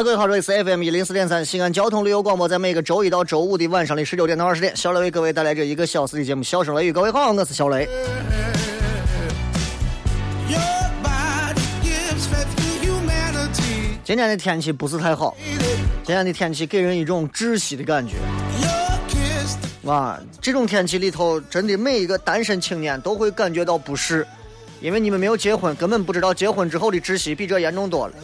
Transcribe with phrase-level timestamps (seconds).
[0.00, 6.90] 了，各位好，这里是 FM 一零四点三西安交通旅游广播，在每个周一到周五的晚上的十九点到二十点，小雷为各位带来这一个小时的节目《笑声雷雨》。
[6.92, 7.86] 各位好，我是小雷。
[14.02, 15.36] 今天的天气不是太好，
[16.02, 18.14] 今天的天气给人一种窒息的感觉。
[19.86, 24.26] 啊，这种天气里头，真的每一个单身青年都会感觉到不适，
[24.80, 28.14] 因为你们没有结婚，根本不知道结婚之后的窒息比这严重多了。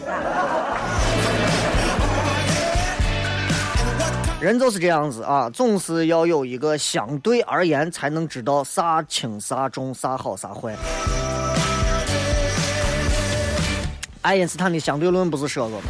[4.46, 10.72] 人就是这样子啊，总是要有一个相对而言，才能知道啥轻啥重，啥好啥坏。
[14.22, 15.86] 爱因斯坦的相对论不是说过吗？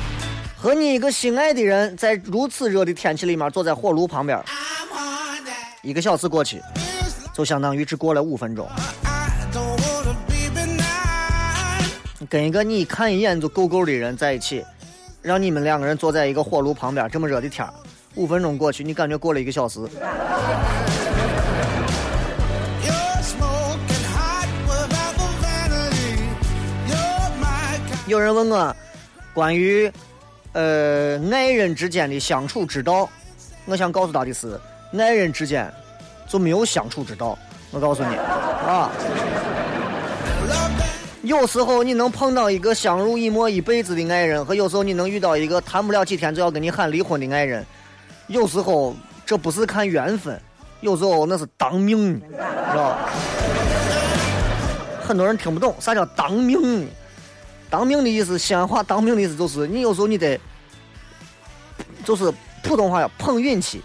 [0.56, 4.42] 和你一个心爱的人在如此热的天气里面坐在火炉旁边，
[5.82, 6.62] 一个小时过去，
[7.34, 8.66] 就相当于只过了五分钟。
[12.26, 14.64] 跟一个你看一眼就够够的人在一起，
[15.20, 17.70] 让你们两个人坐在一个火炉旁边，这么热的天儿。
[18.16, 19.80] 五分钟过去，你感觉过了一个小时。
[28.06, 28.74] 有人问我
[29.34, 29.90] 关于
[30.52, 33.08] 呃爱人之间的相处之道，
[33.66, 34.58] 我想告诉他的是，
[34.96, 35.70] 爱人之间
[36.26, 37.38] 就没有相处之道。
[37.72, 38.90] 我告诉你啊，
[41.22, 47.66] 有时候你能碰到一个相濡以沫一辈子的爱人，和有时候你能遇到一个谈不了几天就要跟你喊离婚的爱人。
[48.28, 48.94] 有时候
[49.24, 50.40] 这不是看缘分，
[50.80, 52.36] 有时候那是当命，知
[52.76, 53.10] 道吧？
[55.06, 56.88] 很多人听不懂啥叫当命。
[57.68, 60.40] 当命的意思，西安话当命的意思就是你有时候你得，
[62.04, 62.32] 就是
[62.62, 63.82] 普通话要碰运气。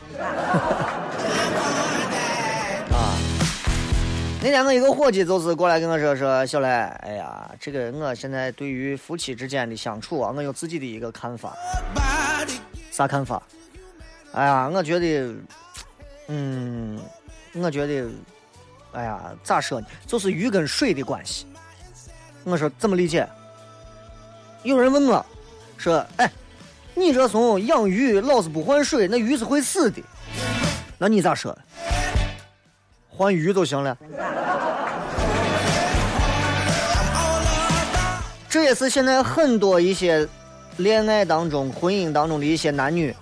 [2.92, 3.18] 啊！
[4.44, 11.54] 那天我一个伙计就是过来跟我说说小雷，哎呀，这个我现在对于夫妻之间的相处啊，我有自己的一个看法。
[12.92, 13.42] 啥看法？
[14.34, 15.36] 哎呀，我觉得，
[16.28, 16.98] 嗯，
[17.54, 18.10] 我觉得，
[18.94, 19.88] 哎呀，咋说呢？
[20.08, 21.46] 就是鱼跟水的关系。
[22.44, 23.28] 我说怎么理解？
[24.64, 25.26] 有人问我，
[25.78, 26.32] 说，哎，
[26.96, 30.02] 你这怂养鱼老是不换水，那鱼是会死的。
[30.98, 31.58] 那你咋说？
[33.10, 33.98] 换鱼就行了。
[38.48, 40.28] 这也是现在很多一些
[40.78, 43.14] 恋爱当中、婚姻当中的一些男女。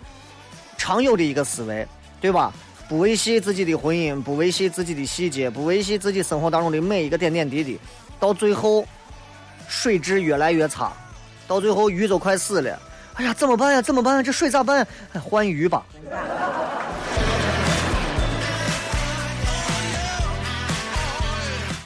[0.79, 1.85] 常有的一个思维，
[2.21, 2.53] 对吧？
[2.87, 7.77] 不维系自己的婚姻，不维系自己的细节，不维系自己生活当中的每一个点点滴滴，
[8.17, 8.83] 到最后
[9.67, 10.91] 水质越来越差，
[11.47, 12.79] 到最后鱼都快死了。
[13.15, 13.81] 哎呀，怎么办呀？
[13.81, 14.23] 怎么办？
[14.23, 14.87] 这水咋办？
[15.21, 15.85] 换鱼吧。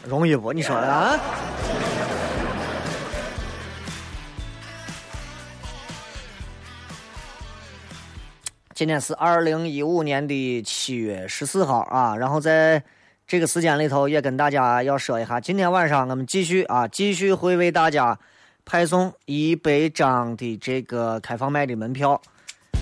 [0.07, 0.53] 容易不？
[0.53, 1.19] 你说啊？
[8.83, 12.83] 今天是二零一五年的七月十四号啊，然后在
[13.25, 18.19] 这个时间里头，也跟大家要说一下，今天晚上我们继续啊，继续会为大家
[18.65, 22.21] 派送一百张的这个开放麦的门票，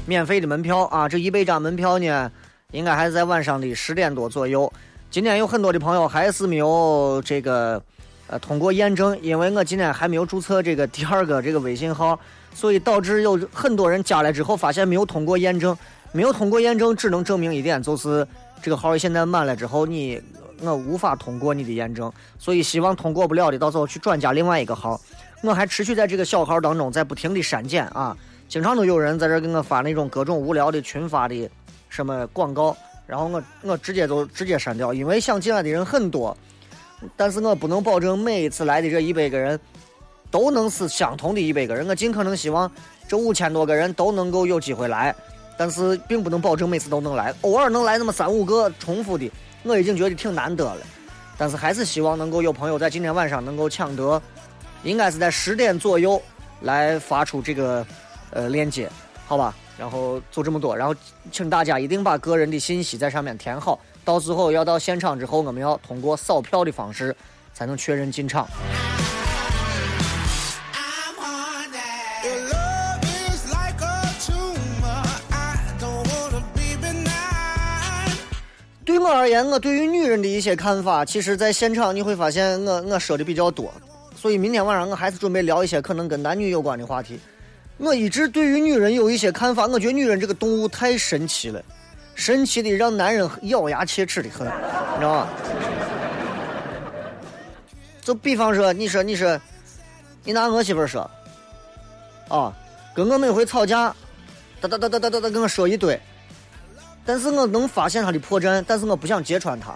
[0.08, 2.32] 免费的门票啊，这一百张门票呢，
[2.72, 4.74] 应该还是在晚上的十点多左右。
[5.12, 7.80] 今天有很多的朋友还是没有这个
[8.26, 12.20] 呃通过验证，因为我今天还没有注册这个第二个这个微信号。
[12.54, 15.78] 所以导致有很多人加了之后发现没有通过验证，
[16.12, 18.28] 没有通过验证，只能证明一点，就是
[18.62, 20.22] 这个号现在满了之后，你
[20.62, 22.12] 我无法通过你的验证。
[22.38, 25.00] 所以希望通过不了的，到时候去转加另外一个号。
[25.44, 28.16] 我还持续在这个小号当中在不停的删减啊，
[28.48, 31.50] 经常都有人在这给我发那种各种无聊的群发的
[31.90, 32.78] 什么广告，
[33.08, 36.38] 然后我我直接就直接删掉，因为想进来的人很多，
[37.18, 39.60] 但是我不能保证每一次来的这一百个人
[40.32, 42.72] 都能是相同的一百个人，我尽可能希望
[43.08, 45.14] 这五千多个人都能够有机会来，
[45.58, 49.30] 但是并不能保证每次都能来，偶尔能来那么三五个重复的，
[49.64, 50.78] 我已经觉得挺难得了。
[51.38, 54.22] 但是还是希望能够有朋友在今天晚上能够抢得，
[54.84, 56.22] 应该是在十点左右
[56.62, 57.86] 来发出这个
[58.30, 58.90] 呃链接，
[59.26, 59.54] 好吧？
[59.78, 60.94] 然后就这么多，然后
[61.32, 67.16] 请大家一定把个人的信息在上面填好，到时候要到现场之后，我们要通过扫票的方式
[67.52, 68.48] 才能确认进场。
[79.14, 83.72] 而言，我对于女人的一些看法，其实在现场你会发现，我我说的比较多，
[84.16, 87.20] 所以明天晚上我还是准备聊一些可能跟男女有关的话题。
[87.78, 91.64] 我一直对于女人有一些看法，我觉得女人这个动物太神奇了，
[92.16, 95.28] 神奇的让男人咬牙切齿的很，你知道吗？
[98.02, 99.40] 就比方说，你说你说，
[100.24, 101.10] 你拿我媳妇说，
[102.28, 102.54] 啊，
[102.94, 103.96] 跟我每回吵架，
[104.60, 106.00] 哒哒哒哒哒哒哒跟我说一堆。
[107.06, 109.74] 但是我能发现他的破绽，但是我不想揭穿他。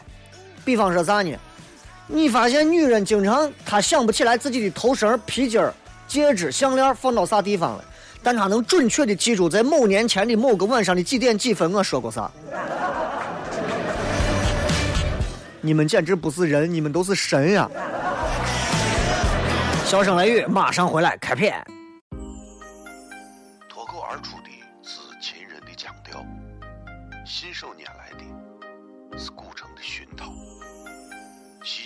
[0.64, 1.36] 比方说啥呢？
[2.08, 5.60] 你发现女人经常她想不起来自己的头绳、皮筋、
[6.08, 7.84] 戒指、项链放到啥地方了，
[8.22, 12.30] 但她能准确的记住在某年前的某个晚上的几点几分我说过啥。
[15.62, 17.68] 你们简直不是人，你们都是神呀！
[19.84, 21.66] 笑声雷雨，马上回来开片。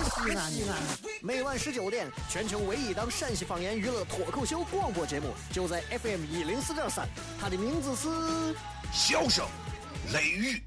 [0.00, 0.78] 西安西安。
[1.20, 7.08] 每晚十九点，全球唯一档陕西方言娱乐脱口秀广播节目，就在 FM 一零四点三，
[7.40, 8.08] 它的名字是
[8.92, 9.46] 《笑声
[10.12, 10.62] 雷雨》。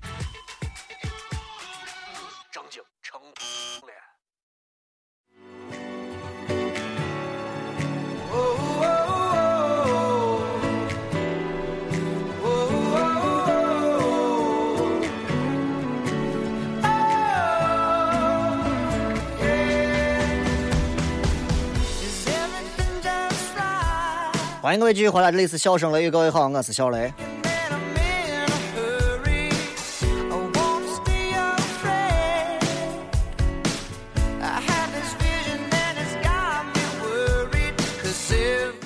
[24.76, 27.14] 迎各位继续回来，这里是笑声雷雨，各位好，我是小雷。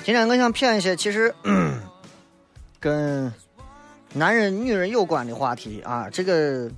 [0.04, 1.34] 今天我想骗一些其实
[2.78, 3.32] 跟
[4.12, 6.08] 男人、女人有关的话题啊。
[6.10, 6.70] 这个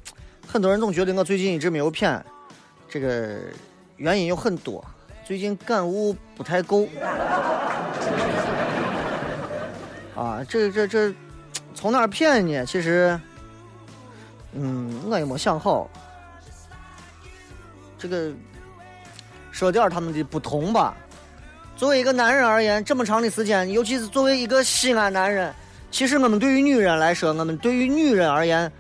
[0.47, 2.23] 很多人总觉得我最近一直没有骗，
[2.89, 3.41] 这个
[3.97, 4.83] 原因有很多，
[5.25, 6.89] 最近感悟不太够。
[10.15, 11.13] 啊，这这这，
[11.75, 12.67] 从哪儿骗呢？
[12.67, 13.19] 其实，
[14.53, 15.89] 嗯，我也没想好。
[17.99, 18.31] 这个
[19.51, 20.95] 说点他们的不同吧。
[21.77, 25.53] 作为一个男人而言，这么长的时间，尤其是作为一个西安男人，
[25.91, 28.71] 其实我们对于女人来说，我们对于女人而言，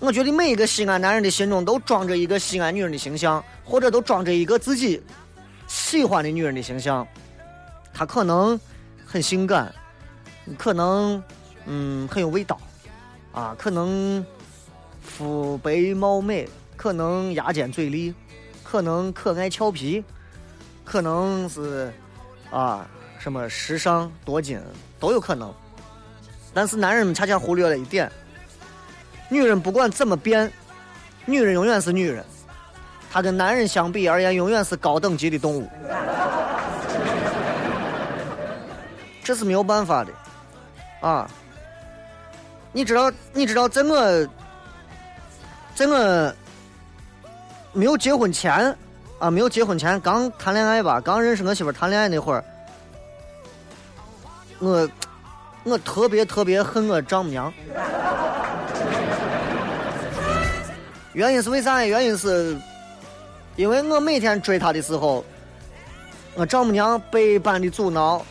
[0.00, 5.02] 我觉得每一个西安男人的心中都装着一个西安女人的形象，或者都装着一个自己
[5.66, 7.06] 喜欢的女人的形象。
[7.92, 8.58] 她可能
[9.04, 9.72] 很性感。
[10.58, 11.22] 可能，
[11.66, 12.58] 嗯，很有味道，
[13.32, 14.24] 啊，可能
[15.00, 18.14] 肤白貌美，可能牙尖嘴利，
[18.62, 20.04] 可能可爱俏皮，
[20.84, 21.92] 可能是
[22.50, 22.86] 啊，
[23.18, 24.60] 什么时尚多金
[25.00, 25.52] 都有可能。
[26.52, 28.10] 但是男人们恰恰忽略了一点：
[29.30, 30.52] 女人不管怎么变，
[31.24, 32.22] 女人永远是女人，
[33.10, 35.68] 她跟男人相比而言，永远是高等级的动物，
[39.22, 40.12] 这是没有办法的。
[41.04, 41.28] 啊，
[42.72, 43.12] 你知道？
[43.34, 44.26] 你知道，在我，
[45.74, 46.34] 在我
[47.74, 48.74] 没有结婚前，
[49.18, 52.42] 啊，没有结婚前，刚谈恋爱吧，刚认识我媳妇谈恋爱那会儿，
[54.60, 54.88] 我
[55.64, 57.52] 我特别特别恨我丈母娘。
[61.12, 61.84] 原因是为啥？
[61.84, 62.56] 原因是
[63.56, 65.22] 因为我每天追她的时候，
[66.34, 68.24] 我丈母娘百般的阻挠，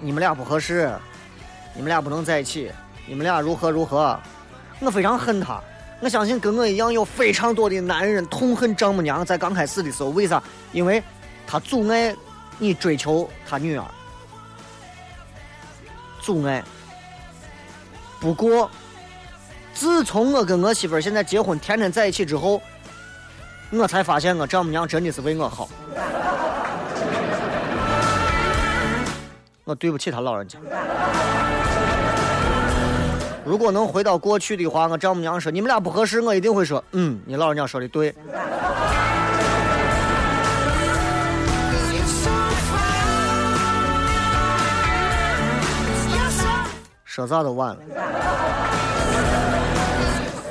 [0.00, 0.90] 你们俩不合适。
[1.74, 2.70] 你们俩不能在一起，
[3.06, 4.18] 你们俩如何如何？
[4.80, 5.60] 我非常恨他。
[6.00, 10.42] 我相信跟我一样有非常多的男人痛恨丈母娘，在刚开始的时候，为啥？
[10.72, 11.02] 因为
[11.46, 12.14] 他阻碍
[12.58, 13.84] 你追求他女儿，
[16.20, 16.62] 阻碍。
[18.20, 18.68] 不过，
[19.72, 22.60] 自从我跟我媳妇现在结婚，天天在一起之后，
[23.70, 25.68] 我才发现我丈母娘真的是为我好。
[29.64, 30.58] 我对不起他老人家。
[33.52, 38.14] 如果能回到过去的话，我丈母娘说你们俩不合适，我一定会说，嗯，你老人家说的对。
[47.04, 47.82] 说啥都晚了。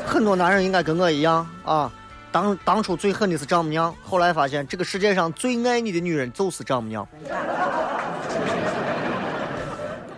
[0.05, 1.91] 很多男人应该跟我一样啊，
[2.31, 7.07] 当当初最狠的是丈母娘，后来发现这个世界上最爱你的女人就是丈母娘。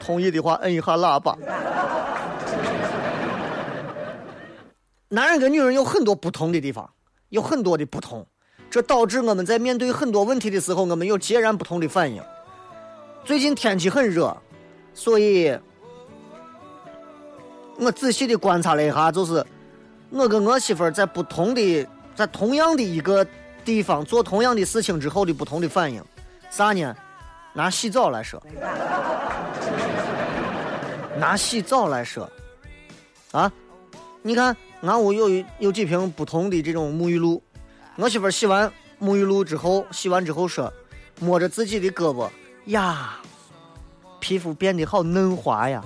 [0.01, 1.33] 同意的话，摁一下喇叭。
[5.13, 6.89] 男人跟女人有很多不同的地方，
[7.29, 8.25] 有很多的不同，
[8.71, 12.19] 这导致我们在面对很多问题的时候，我们有截然不同的反应。
[13.23, 14.35] 最近天气很热，
[14.95, 15.55] 所以
[17.77, 19.45] 我仔细的观察了一下，就是
[20.09, 23.23] 我跟我媳妇在不同的、在同样的一个
[23.63, 26.03] 地方做同样的事情之后的不同的反应。
[26.49, 26.95] 啥呢？
[27.53, 28.41] 拿洗澡来说。
[31.19, 32.27] 拿洗澡来说，
[33.31, 33.51] 啊，
[34.23, 37.41] 你看俺屋有有几瓶不同的这种沐浴露，
[37.95, 38.69] 我媳妇洗完
[39.01, 40.71] 沐浴露之后，洗完之后说，
[41.21, 42.29] 摸着自己的胳膊
[42.65, 43.15] 呀，
[44.19, 45.81] 皮肤变得好嫩滑呀。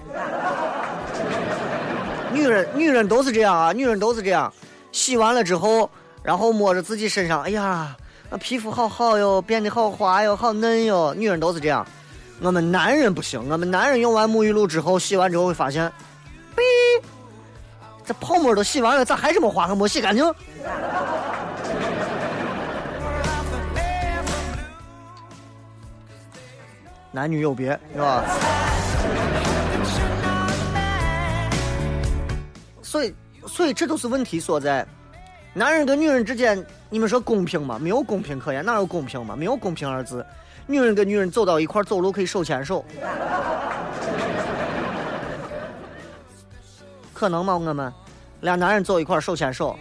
[2.33, 4.51] 女人女人都是这样啊，女人都是这样，
[4.91, 5.87] 洗完了之后，
[6.23, 7.95] 然后摸着自己身上，哎呀，
[8.31, 11.85] 那皮肤好好哟，变得好滑哟，好嫩哟，女人都是这样。
[12.41, 15.91] 我们男人不行，我们男人用完沐浴露之后，洗完之后会发现，
[16.55, 16.63] 呗，
[18.07, 19.67] 这泡沫都洗完了，咋还这么滑？
[19.67, 20.33] 还没洗干净？
[27.11, 28.23] 男女有别，是吧？
[32.81, 33.13] 所以，
[33.45, 34.87] 所以这都是问题所在。
[35.53, 37.77] 男人跟女人之间，你们说公平吗？
[37.77, 39.35] 没有公平可言，哪有公平吗？
[39.35, 40.25] 没有公平二字。
[40.65, 42.85] 女人跟女人走到一块走路可以手牵手，
[47.17, 47.55] 可能吗？
[47.55, 47.93] 我们
[48.41, 49.75] 俩男人走一块手牵手，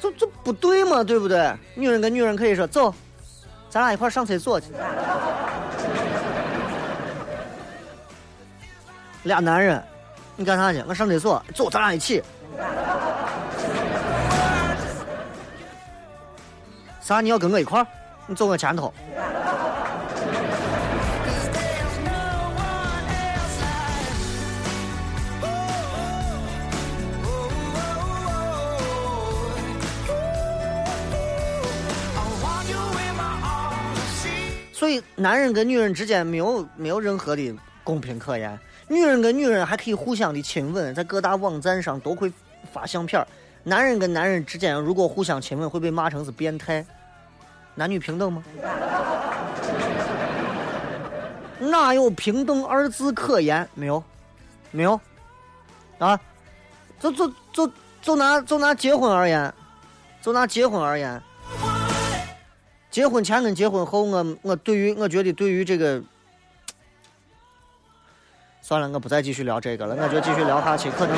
[0.00, 1.04] 这这不对嘛？
[1.04, 1.54] 对不对？
[1.74, 2.94] 女人跟女人可以说走，
[3.68, 4.68] 咱俩一块上厕所去。
[9.24, 9.84] 俩男人，
[10.34, 10.82] 你干啥去？
[10.88, 12.24] 我上厕所，走，咱俩一起。
[17.02, 17.20] 啥？
[17.20, 17.86] 你要跟我一块儿？
[18.26, 18.90] 你走我前头。
[35.14, 38.58] 男人跟女人之间没有没有任何的公平可言。
[38.88, 42.32] 女人跟女人还可以互相的亲吻，在各大网站上都会
[42.72, 43.24] 发相片。
[43.62, 46.84] 男人跟男人之间如果互相亲吻，会被骂成是变态。
[47.76, 48.42] 男女平等吗？
[51.60, 53.66] 哪有平等二字可言？
[53.74, 54.02] 没有，
[54.72, 55.00] 没有。
[55.98, 56.18] 啊，
[56.98, 57.70] 就就就
[58.02, 59.54] 就拿就拿结婚而言，
[60.20, 61.22] 就拿结婚而言，
[62.92, 66.00] 结婚前跟结婚后，我我对于我觉得对于这个，
[68.60, 69.96] 算了，我不再继续聊这个了。
[69.98, 71.16] 我觉得继续聊下去，可能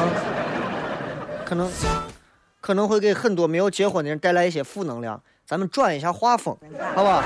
[1.45, 1.71] 可能。
[2.61, 6.57] 可能会给很多没有结婚的人带来一些负能量，咱们转一下画风，
[6.95, 7.23] 好吧？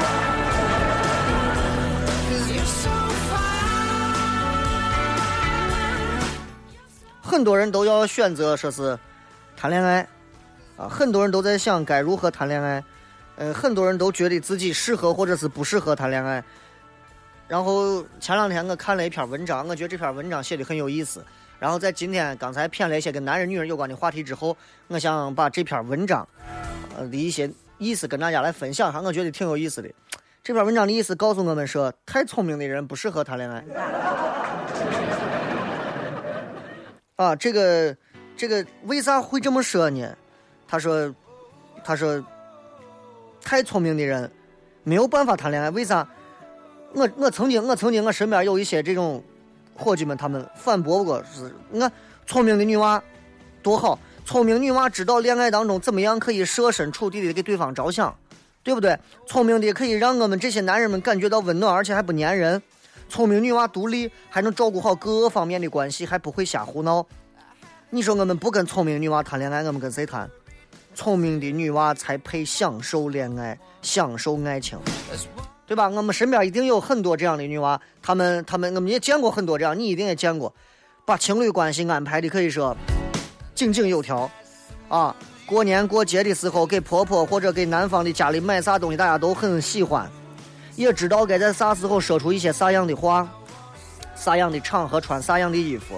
[7.22, 8.98] 很多人都要选择说是
[9.56, 10.08] 谈恋爱，
[10.76, 12.82] 啊，很多人都在想该如何谈恋爱，
[13.38, 16.42] 呃，很多人都觉得自己适合或者是不适合谈恋爱。
[17.46, 21.24] 然后前两天我看了一篇文章，我觉得这篇文章写的很有意思。
[21.60, 24.56] 然后在今天刚才谝了一些跟男人、女人有关的话题之后，
[24.88, 26.26] 我想把这篇文章，
[26.96, 29.88] 呃的一些意思跟大家来分享下，我觉得挺有意思的。
[30.42, 33.64] 这篇文章的意思告诉我们说，太聪明的人不适合谈恋爱。
[37.14, 37.96] 啊，这个
[38.36, 40.12] 这个为啥会这么说呢？
[40.66, 41.14] 他说，
[41.84, 42.22] 他说，
[43.48, 44.30] 太聪明的人
[44.84, 45.70] 没有办法谈恋爱。
[45.70, 46.06] 为啥？
[46.92, 49.24] 我我曾经我曾经我身边有一些这种。
[49.74, 51.90] 伙计们，他们反驳过是，你看
[52.26, 53.00] 聪明的女娃
[53.62, 58.12] 多好，聪明女娃知道恋爱当中怎么样可以设身处地的给对方着想，
[58.64, 58.98] 对不对？
[59.24, 62.60] 聪明的可以让我们这些男人们感觉到温暖，而且还不粘人。
[63.08, 67.06] 聪明女娃独立，还能照顾好各方面的关系，还不会瞎胡闹。
[67.90, 70.28] 你说我们不跟聪明女娃谈恋爱，我们跟谁谈？
[70.94, 74.78] 聪明的女娃才配享受恋爱，享受爱情，
[75.66, 75.88] 对吧？
[75.88, 80.52] 我们身边一定有很多这样的女娃，她们她们我们也见过很多这样，你一定也见过，
[81.04, 82.76] 把情侣关系安排的可以说
[83.54, 84.30] 井井有条，
[84.88, 85.14] 啊，
[85.46, 90.10] 过年过节的时候给婆婆或者给男方的家里买啥东西，大家都很喜欢，
[90.74, 93.28] 也知道该在啥时候说出一些啥样的话，
[94.16, 95.94] 啥样的场合穿啥样的衣服。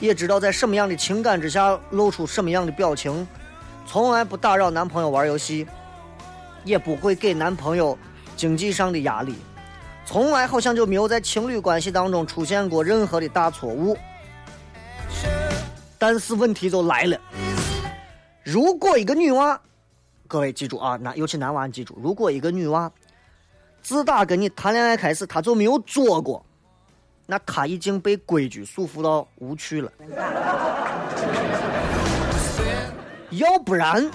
[0.00, 3.26] 也知道在什么样的情感之下露出什么样的表情，
[3.88, 5.66] 从来不打扰男朋友玩游戏，
[6.62, 7.98] 也不会给男朋友
[8.36, 9.34] 经济上的压力，
[10.04, 13.96] 从来好像就没有在情侣关系当中出现过任何的大错误。
[15.98, 17.18] 但是问题就来了，
[18.44, 19.58] 如果一个女娃，
[20.26, 22.92] 各位记住啊，男尤其男娃记住，如果一个女娃
[23.80, 26.44] 自打跟你谈恋爱开始，她就没有做过。
[27.30, 29.92] 那他已经被规矩束缚到无趣了，
[33.38, 34.08] 要不然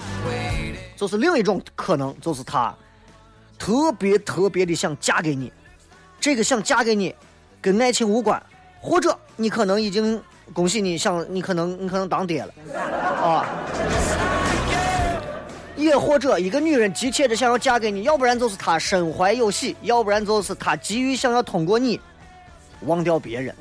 [0.95, 2.73] 就是另一种可能，就是他
[3.57, 5.51] 特别特别的想嫁给你，
[6.19, 7.13] 这个想嫁给你
[7.61, 8.41] 跟爱情无关，
[8.79, 10.21] 或者你可能已经
[10.53, 12.53] 恭喜你想你可能你可能当爹了。
[13.23, 13.45] 啊，
[15.75, 21.99] 也或者一个女人急切的想要嫁给你，要不然就是她身怀有喜，要不然就是她急于想要通过你。
[22.85, 23.55] 忘掉别人，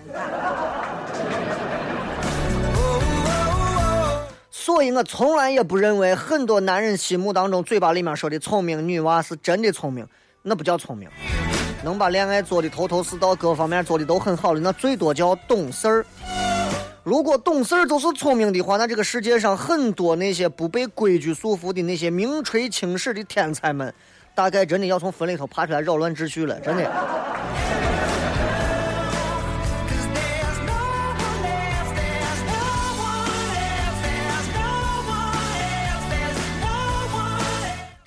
[4.64, 10.07] 所以我从来也不认为很多男人心目当中嘴巴里面说的聪明女娃是真的聪明，
[10.40, 11.09] 那不叫聪明。
[11.83, 16.07] 能把恋爱做的头头是道，各方面做的都很好的，那最多叫懂事儿。
[17.02, 23.92] 如果懂事儿都是聪明的话，那这个世界上很多那些不被规矩束缚的那些名垂青史的天才们，
[24.33, 26.88] 大概真的要从坟里头爬出来扰乱秩序了，真的。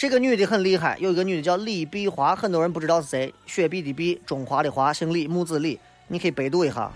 [0.05, 3.33] 这个女的很厉害，有一个女的叫李碧华，很多人不知道是谁。
[3.47, 6.91] 雪碧的碧，中华的华，姓李，木子李，你可以百度一下。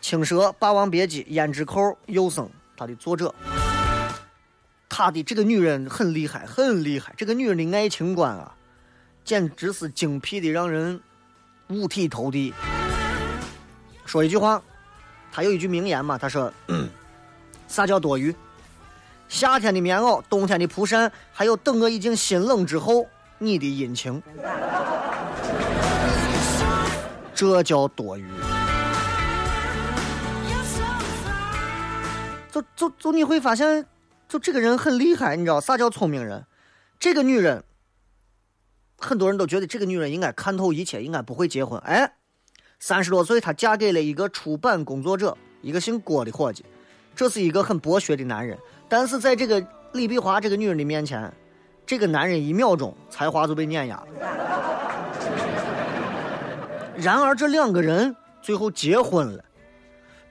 [0.00, 3.32] 青蛇》《霸王别姬》《胭脂扣》有声，她的作者。
[4.88, 7.14] 她的这个女人很厉害，很厉害。
[7.16, 8.56] 这个女人的爱情观啊，
[9.22, 11.00] 简直是精辟的，让人
[11.68, 12.52] 五体投地。
[14.04, 14.60] 说一句话，
[15.30, 16.52] 她有一句名言嘛，她说
[17.68, 18.34] ：“啥叫多余？”
[19.28, 23.06] 夏天的棉袄，冬天的蒲扇，还有等我已经心冷之后，
[23.38, 24.22] 你的殷勤，
[27.34, 28.26] 这叫多余。
[32.50, 33.84] 就就就你会发现，
[34.26, 36.46] 就这个人很厉害，你知道啥叫聪明人？
[36.98, 37.62] 这个女人，
[38.98, 41.78] 很多人都觉得这个女人应该看透一切，应该不会结婚。
[41.80, 42.14] 哎，
[42.80, 46.64] 三十多岁，她嫁给了一个出版工作者，一个姓郭的伙计，
[47.14, 48.58] 这是一个很博学的男人。
[48.88, 51.30] 但是在这个李碧华这个女人的面前，
[51.84, 54.06] 这个男人一秒钟才华就被碾压了。
[56.96, 59.44] 然而这两个人最后结婚了，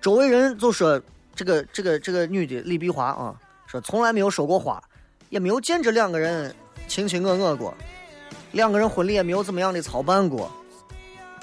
[0.01, 0.99] 周围人就说
[1.35, 3.35] 这个这个这个女的李碧华啊，
[3.67, 4.81] 说从来没有收过花，
[5.29, 6.53] 也没有见这两个人
[6.87, 7.73] 卿卿我我过，
[8.53, 10.51] 两个人婚礼也没有怎么样的操办过。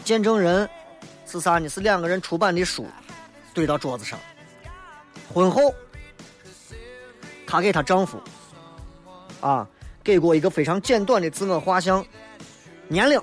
[0.03, 0.68] 见证人
[1.27, 1.68] 是啥呢？
[1.68, 2.87] 是两个人出版的书
[3.55, 4.18] 堆到桌子上。
[5.33, 5.72] 婚后。
[7.55, 8.21] 她给她丈夫，
[9.40, 9.64] 啊，
[10.03, 12.05] 给过一个非常简短的自我画像，
[12.88, 13.21] 年龄，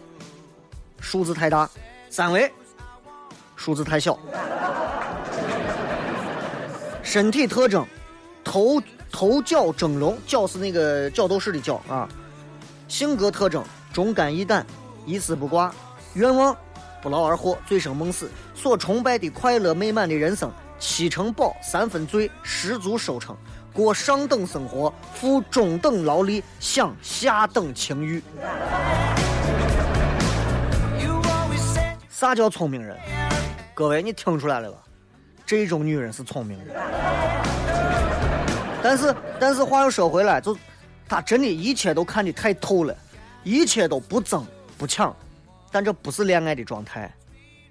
[1.02, 1.70] 数字太大，
[2.10, 2.50] 三围，
[3.58, 4.17] 数字太小，
[7.04, 7.86] 身体特征，
[8.41, 12.08] 头头角峥嵘，角是那个角斗士的角啊，
[12.88, 14.65] 性格特征，忠肝义胆，
[15.06, 15.76] 一丝不挂，
[16.13, 16.56] 愿望，
[17.02, 23.36] 不劳而获，醉生梦死，所崇拜的快乐美满的人生，七成饱，三分醉，十足收成。
[23.74, 28.22] 过上等生活，付中等劳力，享下等情欲。
[32.10, 32.98] 啥叫聪明人？
[33.74, 34.78] 各位，你听出来了吧？
[35.46, 36.76] 这种女人是聪明人。
[38.84, 40.56] 但是，但是话又说回来，就
[41.08, 42.96] 她真的一切都看得太透了，
[43.44, 44.46] 一切都不争
[44.78, 45.16] 不抢。
[45.72, 47.10] 但这不是恋爱的状态，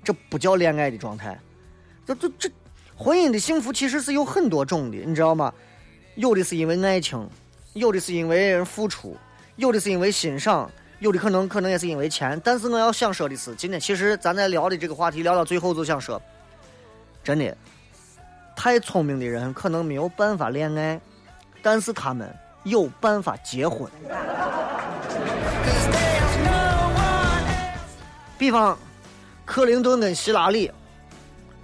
[0.03, 1.39] 这不叫恋爱的状态。
[2.07, 2.51] 这这这，
[2.97, 5.53] 婚姻的幸福其实是有很多种的，你知道吗？
[6.15, 7.29] 有的是因为爱情，
[7.73, 9.17] 有的是因为人付出，
[9.57, 12.41] 有的是因为欣赏，有的可能可能也是因为钱。
[12.45, 16.21] 但是我要想说的是，今天其实咱在聊的这个话题聊到最后，就想说，
[17.23, 17.57] 真的，
[18.57, 21.01] 太聪明的人可能没有办法恋爱，
[21.63, 22.29] 但是他们
[22.65, 23.91] 有办法结婚。
[28.37, 28.77] 比方，
[29.45, 30.71] 克林顿跟希拉里，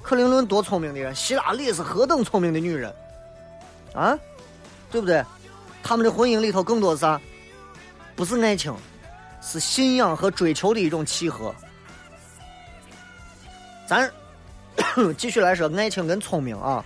[0.02, 2.94] 克林顿多聪明的人，希拉里是何等聪明的女人，
[3.94, 4.18] 啊？
[4.90, 5.24] 对不对？
[5.82, 7.20] 他们的婚姻里头更多是啥？
[8.14, 8.74] 不是爱情，
[9.42, 11.54] 是信仰和追求的一种契合。
[13.86, 14.10] 咱
[15.16, 16.84] 继续来说爱情跟聪明啊，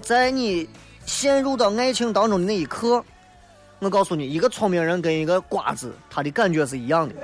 [0.00, 0.68] 在你
[1.06, 3.02] 陷入到爱情当中的那一刻，
[3.78, 7.14] 我告诉你，一个聪明人跟一个瓜子，他的感觉是一样的。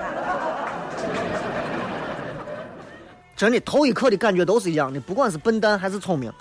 [3.36, 6.32] 真的，头一刻的感觉都是一样的，不管是笨蛋还是聪明，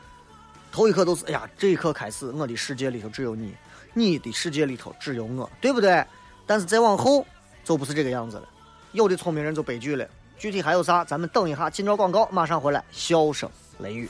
[0.73, 3.55] 头一刻都是哎呀，这一刻开始，我的世界里头只有你，
[3.93, 6.03] 你的世界里头只有我，对不对？
[6.47, 7.23] 但是再往后
[7.63, 8.49] 就不是这个样子了，
[8.91, 10.03] 有的聪明人就悲剧了。
[10.35, 11.05] 具体还有啥？
[11.05, 12.83] 咱们等一下，进着广告，马上回来。
[12.91, 14.09] 笑声雷雨，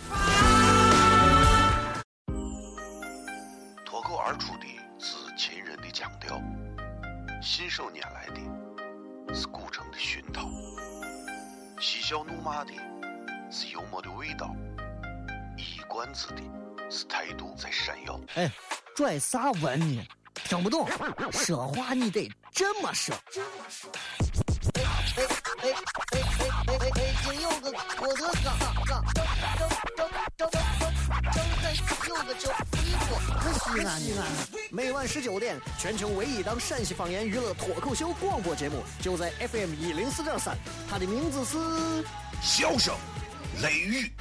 [3.86, 4.65] 脱口而出的
[4.97, 6.41] 是秦人的腔调，
[7.41, 10.49] 信手拈来的是古城的熏陶，
[11.82, 12.71] 嬉笑怒骂的
[13.52, 14.56] 是幽默的味道，
[15.93, 16.41] 一冠子的
[16.89, 18.19] 是态度在闪耀。
[18.34, 18.51] 哎，
[18.95, 20.03] 拽啥文呢？
[20.43, 20.89] 听不懂，
[21.32, 23.13] 说话你得这么说。
[24.73, 25.23] 哎哎哎
[25.62, 25.73] 哎哎
[26.65, 26.89] 哎！
[26.95, 27.13] 哎！
[27.23, 29.53] 今有个郭德纲，张张张
[29.95, 30.62] 张张张
[32.08, 33.13] 有个叫李波，
[33.53, 34.25] 西安西安。
[34.71, 40.58] 每晚十九点，全球唯一档陕西方言娱乐脱口秀广播节目，就在 FM 一零四点三。
[40.89, 41.58] 它的名字是
[42.41, 42.95] 《笑声
[43.62, 44.12] 雷雨》。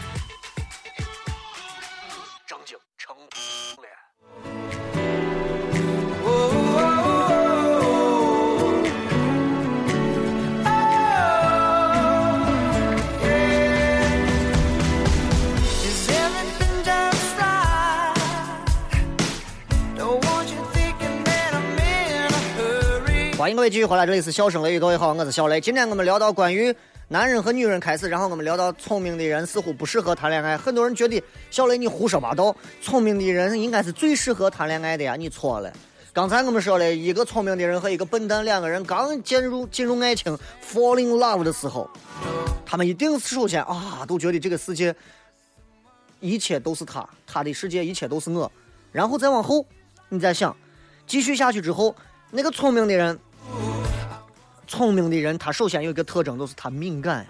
[23.63, 25.61] 各位继续回来，这里是笑声雷雨，各位好，我是小雷。
[25.61, 26.75] 今天我们聊到关于
[27.07, 30.59] 男人和女人开始，然后我们聊到聪明的人似乎不适合谈恋爱。
[30.59, 35.73] 很多人觉得小雷你胡说八道，聪明的人应该是最适合谈恋爱的呀，你错了。
[36.13, 40.37] 刚才我们说了一个聪明的人和一个笨蛋，两个人刚进入进入爱情
[40.69, 41.89] ，fall in love 的时候，
[42.67, 44.93] 他们一定是首先啊，都觉得这个世界
[46.19, 48.51] 一切都是他，他的世界一切都是我。
[48.91, 49.65] 然后再往后，
[50.09, 50.57] 你再想，
[51.07, 51.95] 继续下去之后，
[52.33, 53.17] 那个聪明的人。
[54.67, 57.27] 聪明的人，他首先有一个特征，就是他敏感。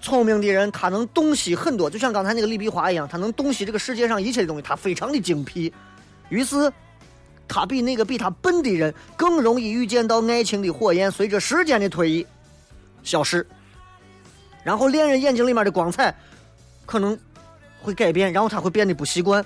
[0.00, 5.72] 聪明的人，他能洞悉很多，就像刚才那个李碧华一样，他能洞悉这个世界上一切的东西，他非常的精辟。
[6.28, 6.70] 于是，
[7.46, 12.26] 他比那个比他笨的人更容易预见到爱情的火焰随着时间的推移
[13.02, 13.46] 消失，
[14.64, 16.14] 然后恋人眼睛里面的光彩
[16.84, 17.18] 可能
[17.80, 19.44] 会改变，然后他会变得不习惯。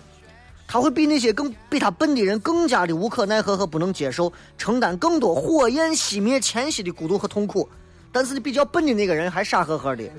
[0.69, 7.69] 他会比那些更比他笨的人更加的无可奈何和不能接受，承担更多火焰熄灭前夕的孤独和痛苦。
[8.11, 10.05] 但是你比较笨的那个人还傻呵呵的。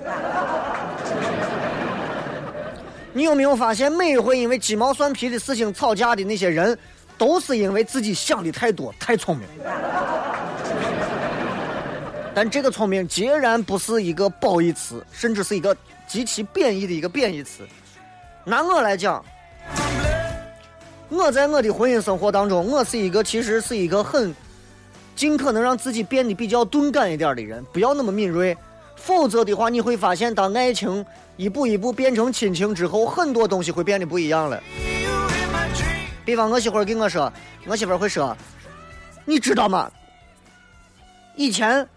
[3.14, 6.78] 你有没有发现，每一回因为鸡毛蒜皮的事情吵架的那些人，
[7.18, 9.48] 都是因为自己想的太多、太聪明。
[12.36, 15.76] 但这个聪明截然不是一个褒义词，甚至是一个
[16.08, 17.68] 极其贬义的一个贬义词。
[18.46, 19.26] 拿我来讲。
[21.10, 24.36] 我在我的婚姻生活当中，我是一个其实是一个很
[25.16, 28.56] 尽可能让自己变得比较钝感一点的人，不要那么敏锐。
[28.98, 31.06] 否则的话，你会发现，当爱情
[31.38, 34.62] 一步一步变成亲情之后，很多东西会变得不一样了。
[36.26, 37.32] 比方我媳妇儿跟我说，
[37.68, 38.36] 我媳妇儿会说
[39.24, 39.90] ：“你知道吗？
[41.38, 41.88] 以前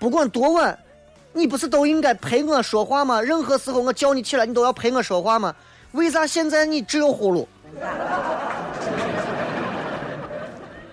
[0.00, 0.76] 不管多晚，
[1.32, 3.22] 你不是都应该陪我说话吗？
[3.22, 5.54] 任何时候我叫你起来，你都要陪我说话吗？
[5.92, 7.46] 为啥现在你只有呼噜？”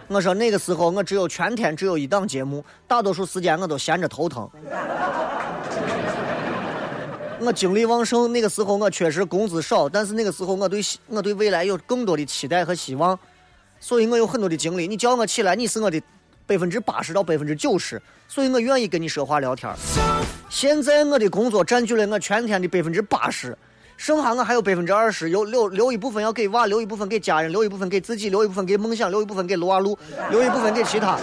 [0.08, 4.48] 我说那个时候我只有全天只有一档节目，大多数时间我都闲着头疼。
[7.40, 13.18] 我精力旺盛，那个时候我确实工资少，但是那个时候我对我对未来有更多的期待和希望，
[13.80, 14.88] 所以我有很多的精力。
[14.88, 16.02] 你叫我起来，你是我的
[16.46, 19.74] 百分之八十到百分之九十，所以我愿意跟你说话聊天。
[20.50, 23.58] 现在我的工作占据了我全天的百分之八十。
[24.04, 29.98] 剩下我还有百分之二十，有留留一部分要给娃，留一部分给家人，留一部分给自己，留一部分给梦想，留一部分给撸啊撸，
[30.30, 31.18] 留一部分给其他。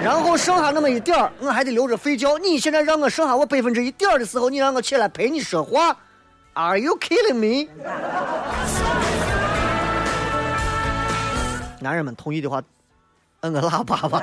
[0.00, 2.38] 然后剩下那么一点儿，我还得留着睡觉。
[2.38, 5.96] 你现在让我剩下我百分之一点的时候，你让我起来陪你说话
[6.52, 7.68] ？Are you kidding me？
[11.80, 12.62] 男人们同意的话，
[13.40, 14.22] 摁个喇叭吧。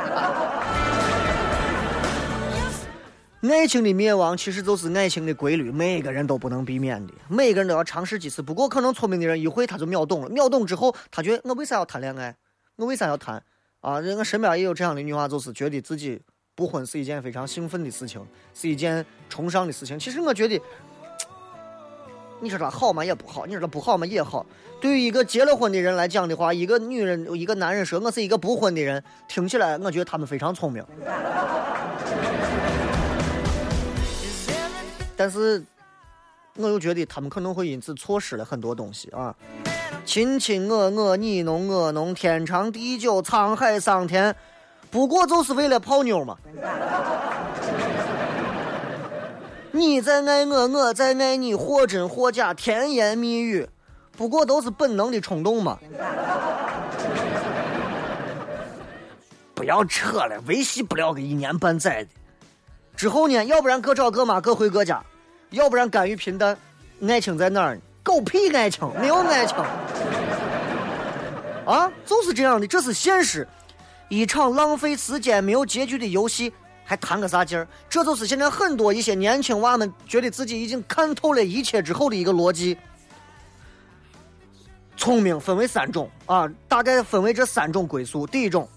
[3.50, 8.40] 爱情的灭亡其实就是爱情的规律，每个人都不能避免的，每个人都要尝试几次。
[8.40, 12.36] 不过，可能聪明的人一会他就秒懂了，秒懂之后，他觉得我为啥要谈恋爱？
[12.76, 13.44] 我为啥要谈？
[13.80, 16.22] 啊，人我身边也有这样的女娃，就是觉得自己
[16.54, 18.24] 不婚是一件非常兴奋的事情，
[18.54, 19.98] 是一件崇尚的事情。
[19.98, 20.62] 其实我觉得，
[22.40, 23.04] 你说他好吗？
[23.04, 23.48] 也不好。
[23.48, 24.06] 你说他不好吗？
[24.06, 24.46] 也好。
[24.80, 30.86] 对于一个结了婚的人来讲的话，一个女人、一个男人说我是一个不婚的人，听起来我觉得他们非常聪明。
[35.22, 35.64] 但是，
[36.56, 39.36] 我又觉得他们可能会因此错失了很多东西啊。
[40.04, 44.36] 卿卿我我，你侬我侬，天长地久，沧海桑田，
[44.90, 46.36] 不过就是为了泡妞嘛。
[49.72, 53.70] 你在爱我，我在爱你，或真或假，甜言蜜语，
[54.18, 55.78] 不过都是本能的冲动嘛。
[59.54, 62.10] 不要扯了，维系不了个一年半载的。
[62.96, 65.04] 之后呢，要不然各找各妈，各回各家；
[65.52, 66.58] 要不然甘于平淡。
[67.08, 67.80] 爱情在哪儿？
[68.04, 69.58] 狗屁爱情，没有爱情。
[71.66, 73.48] 啊，就是这样的，这是现实。
[74.10, 76.52] 一场浪费时间、没有结局的游戏。
[76.84, 77.66] 还谈个啥劲儿？
[77.88, 82.78] 这就是现在很多一些年轻娃们觉得自己已经看透了一切之后的一个逻辑。
[84.98, 88.28] 聪明分为三种啊，大概分为这三种归宿。
[88.28, 88.68] 第一种，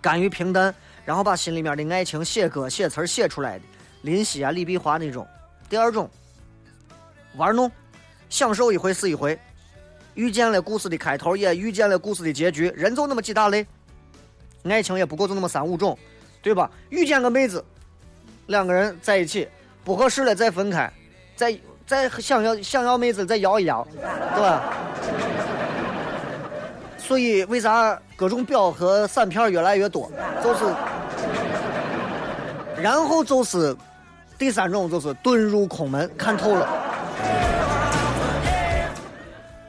[0.00, 0.72] 甘于平淡，
[1.04, 3.64] 然后把心里面的爱情写歌、写词写出来的，
[4.02, 5.26] 林夕啊、李碧华那种。
[5.68, 6.08] 第二种，
[7.36, 7.70] 玩弄，
[8.28, 9.38] 享受一回是一回，
[10.14, 12.72] 遇见了故事的开头，也遇见了故事的结局。
[12.76, 13.66] 人就那么几大类，
[14.64, 15.98] 爱情也不过就那么三五种。
[16.42, 16.70] 对吧？
[16.90, 17.64] 遇见个妹子，
[18.46, 19.48] 两个人在一起，
[19.82, 20.88] 不合适了再分开，
[21.34, 23.84] 再再想要想要妹子再摇一摇，
[24.34, 24.72] 对吧？
[26.96, 30.08] 所以为啥各种表和散片越来越多？
[30.40, 30.72] 就是，
[32.80, 33.76] 然后就是
[34.38, 36.68] 第三种，就是遁入空门，看透了。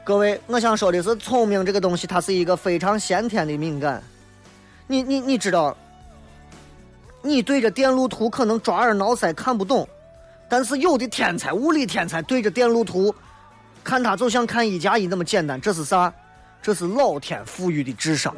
[0.04, 4.02] 各位，我想说的是，聪明这个东西，它是一个非常先天的敏感。
[4.86, 5.76] 你你你知道？
[7.22, 9.88] 你对着电路图可能抓耳挠腮看不懂，
[10.48, 13.14] 但是有的天才物理天才对着电路图，
[13.84, 15.60] 看他就像看一加一那么简单。
[15.60, 16.14] 这是啥？
[16.62, 18.34] 这是老天赋予的智商。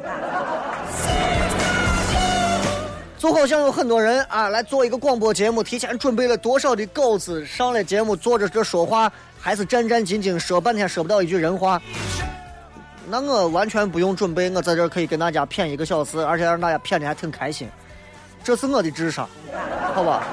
[3.20, 11.78] 就好像有很多人啊来做一个广播节目，提前准备了多少的稿子，上了节目坐着这说话，还是战战兢兢，说半天说不到一句人话。
[13.06, 17.68] 那我完全不用准备，我在这可以跟大家谝一个小时，而且让大家谝的还挺开心。
[18.42, 19.28] 这是我的智商，
[19.94, 20.24] 好吧？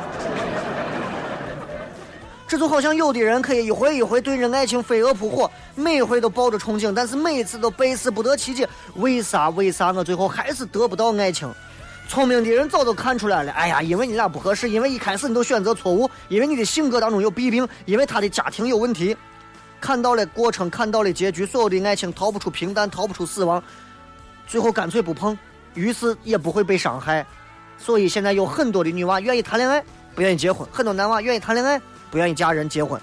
[2.47, 8.65] 这就好像有的人可以一回一回对着爱情飞蛾扑火，每回都抱着憧憬，但是每一次都百思不得其解。
[8.95, 9.49] 为啥？
[9.49, 11.53] 为啥我最后还是得不到爱情？
[12.07, 13.51] 聪明的人早都看出来了。
[13.51, 19.15] 哎呀，因为你俩不合适，因为一开始你都选择错误，因为你的性格当中有弊病，因为他的家庭有问题。
[19.79, 23.61] 看到了过程，看到了结局，所有的爱情逃不出平淡，逃不出死亡，
[24.47, 25.37] 最后干脆不碰，
[25.75, 27.25] 于是也不会被伤害。
[27.77, 29.83] 所以现在有很多的女娃愿意谈恋爱，
[30.15, 32.99] 不愿意结婚；很多男娃愿意谈恋爱，不愿意嫁人结婚。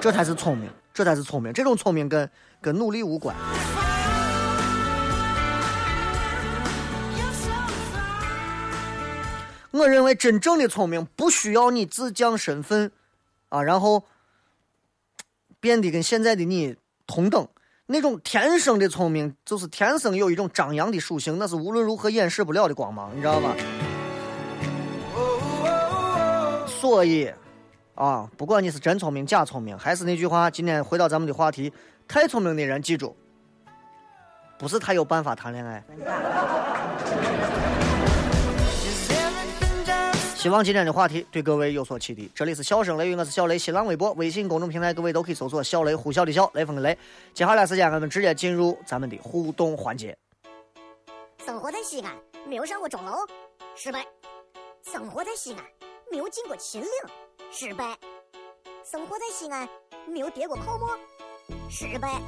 [0.00, 1.52] 这才是聪明，这才是聪明。
[1.52, 2.28] 这种聪明跟
[2.60, 3.34] 跟努力无关。
[9.72, 12.92] 我认为真正的聪明不需要你自降身份，
[13.48, 14.04] 啊，然后
[15.60, 17.48] 变得跟现在的你同等。
[17.86, 23.54] 那种天生的聪明，就是天生有一种张扬的属性，那是无论如何掩饰不了的光芒，你知道吗？
[26.66, 27.30] 所以，
[27.94, 31.72] 啊，不管你是真聪明假聪明，还是那句话，今天回到咱们的话题，
[32.06, 33.14] 太聪明的人，记住，
[34.58, 35.84] 不是他有办法谈恋爱。
[40.42, 42.28] 希望今天的话题对各位有所启迪。
[42.34, 43.56] 这里是笑声雷雨，我是小雷。
[43.56, 46.98] 新浪微博、微信公众平台，各位都可以搜索“小雷”，呼啸的笑，雷锋的雷。
[47.32, 50.18] 接下来时间，我们直接进入咱们的互动环节。
[51.46, 52.12] 生活在西安，
[52.44, 53.18] 没有上过钟楼，
[53.76, 54.00] 失败；
[54.82, 55.64] 生活在西安，
[56.10, 56.90] 没有进过秦岭，
[57.52, 57.94] 失败；
[58.84, 59.68] 生活在西安，
[60.08, 60.98] 没有跌过泡沫，
[61.70, 62.20] 失败；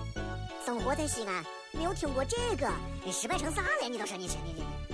[0.64, 2.70] 生活在西安，没有听过这个，
[3.04, 3.88] 你失败成啥了？
[3.90, 4.93] 你都说你你你你。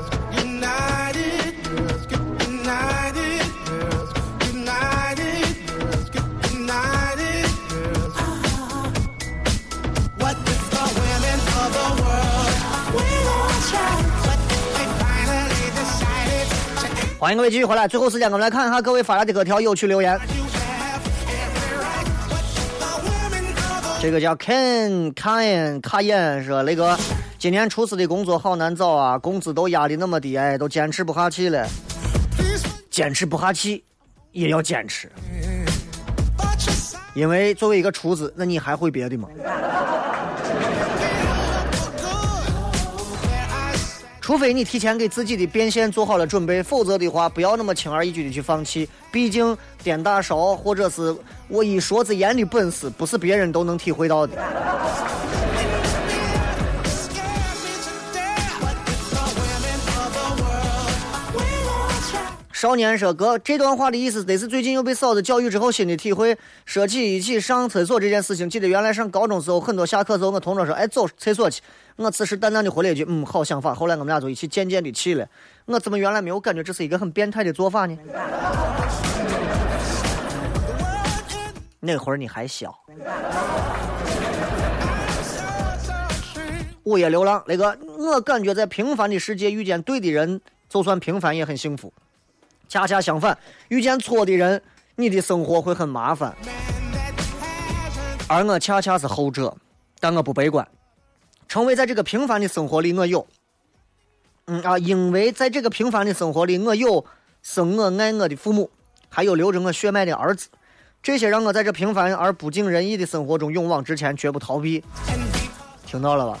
[17.21, 20.19] 欢迎各位继续回来，最后时间我们来看一下各位发来的各条有趣留言。
[24.01, 26.97] 这个叫 Ken 卡宴卡宴说雷哥，
[27.37, 31.67] 今年厨师的工作好难找啊，工资都压的那么低，哎，都坚持不下去了。
[32.89, 33.83] 坚持不下去
[34.31, 35.07] 也要坚持，
[37.13, 39.29] 因为作为一个厨子，那你还会别的吗？
[44.31, 48.87] 除非你提前给自己的变现做好了准备，否则的话，不要那么轻而易举的去放弃。
[49.11, 51.13] 毕竟颠大勺或者是
[51.49, 54.33] 我一说子盐的本事，不是别人都能体会到的。
[62.53, 66.37] 少年说：“哥，这段话的意思得是最近又被嫂子教育之后新的体会。
[66.65, 71.61] 说起一起上厕所这件事情，记得原来上高中时候，很多下课时候，我同桌说：‘哎，走厕所去。’
[71.97, 75.27] 我此时淡淡的回了一句：‘嗯，好想法。’后来我们俩就一起渐渐的去了。
[75.65, 77.97] 我怎么原来没有感觉这是一个很变态的做法呢？
[81.79, 82.75] 那会儿你还小。
[86.83, 91.93] 午夜流浪，那个我感觉在平凡的世界遇见对的人，就算平凡也很幸福。
[92.67, 93.37] 恰恰相反，
[93.69, 94.61] 遇见错的人，
[94.95, 96.35] 你的生活会很麻烦。
[98.27, 99.55] 而我恰恰是后者，
[99.99, 100.67] 但我不悲观。
[101.51, 103.27] 成为在这个平凡的生活里，我有，
[104.45, 107.03] 嗯啊，因为在这个平凡的生活里，我有
[107.43, 108.71] 生我爱我的父母，
[109.09, 110.47] 还有流着我血脉的儿子，
[111.03, 114.81] 这些让我在这平凡而不尽人意的生活中勇往直前，绝不逃避。
[115.85, 116.39] 听到了吧？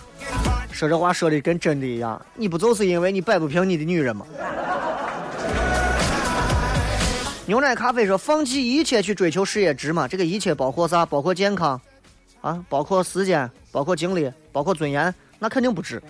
[0.71, 2.25] 说这话说的跟真的一样。
[2.35, 4.25] 你不就是因为你摆不平你的女人吗？
[7.47, 10.07] 牛奶咖啡说：“放弃一切去追求事业值嘛？
[10.07, 11.05] 这个一切包括啥？
[11.05, 11.81] 包括健康，
[12.39, 16.01] 啊，包括时间，包括精力，包括尊严，那肯定不值。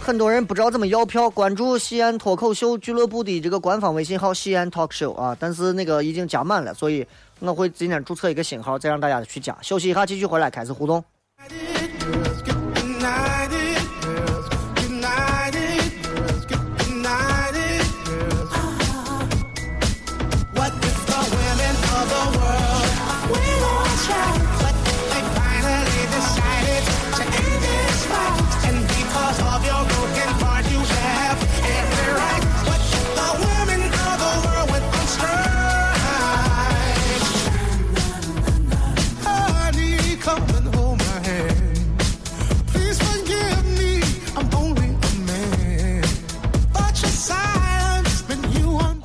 [0.00, 7.06] 很多人不知道怎么要票，关注西安脱口秀俱乐部的这个官方微信号‘西安 talk show’ 啊，但是那个已经加满了，所以
[7.38, 9.56] 我会今天注册一个新号，再让大家去加。
[9.62, 11.04] 休息一下，继续回来开始互动。”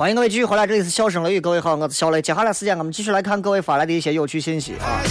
[0.05, 2.21] 欢迎各位继续回来，这里是笑声雷雨，各位好，我是小雷。
[2.21, 5.01] 接下来时间，我们继续来看各位发来的一些有趣信息啊。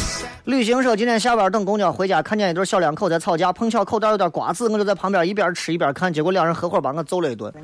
[0.44, 7.52] 旅行社今天下班等公交回家，看见一对小两口在吵架，碰巧口袋有点瓜子，我就在旁边一边吃一边看，结果两人合伙把我揍了一顿。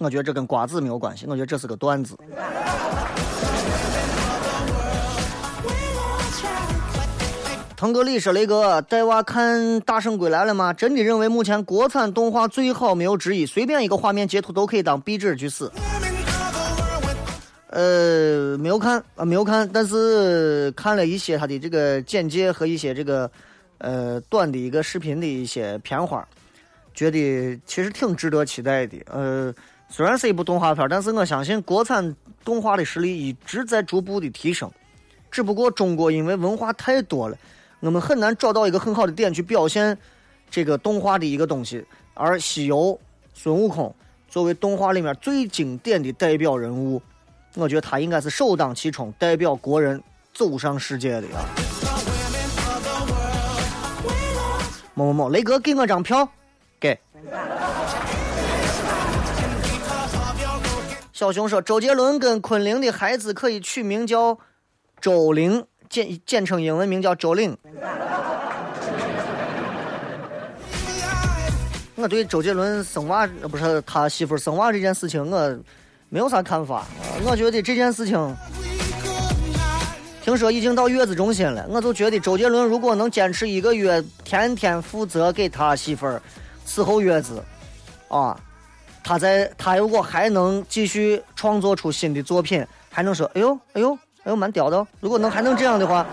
[0.00, 2.16] 我觉得这跟瓜子没有关系，我觉得这是个段子。
[7.84, 10.72] 腾格里说：“雷哥，带娃看《大圣归来》了吗？
[10.72, 13.44] 真的认为目前国产动画最好，没有之一。
[13.44, 15.70] 随便一个画面截图都可以当壁纸去使。
[17.66, 23.30] 呃，没有看啊，没有看，但是看了一些他的这个简介和一些这个
[23.76, 26.26] 呃短的一个视频的一些片花，
[26.94, 28.96] 觉得其实挺值得期待的。
[29.10, 29.52] 呃，
[29.90, 32.16] 虽然是一部动画片，但是我相信国产
[32.46, 34.72] 动画的实力一直在逐步的提升，
[35.30, 37.36] 只不过中国因为文化太多了。”
[37.84, 39.96] 我们很难找到一个很好的点去表现
[40.50, 42.98] 这个动画的一个东西，而西游
[43.34, 43.94] 孙悟空
[44.26, 47.02] 作为动画里面最经典的代表人物，
[47.56, 51.44] 我觉得他应该是首当其冲，代表国人走上世界的啊！
[54.94, 56.26] 某某某，雷哥给我张票，
[56.80, 56.98] 给。
[61.12, 64.38] 小熊说，周杰伦跟昆凌的孩子可以取名叫
[65.02, 65.66] 周玲。
[65.88, 67.56] 简简称英文名叫周玲。
[71.96, 75.58] 我对周杰伦生娃不是他媳妇生娃这件事情，我
[76.08, 76.84] 没有啥看法。
[77.24, 78.36] 我觉得这件事情，
[80.20, 81.64] 听说已经到月子中心了。
[81.70, 86.20] 我就觉得周杰伦如果能坚持一个月，天天负责给他媳妇儿
[86.66, 87.42] 伺候月子，
[88.08, 88.36] 啊，
[89.02, 93.96] 他在他如果还能继续创作出新的作品，还能说哎呦哎呦。
[94.24, 94.86] 哎呦，蛮屌的！
[95.00, 96.06] 如果能还能这样的话，